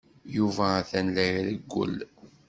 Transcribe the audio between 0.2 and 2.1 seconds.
Yuba atan la irewwel.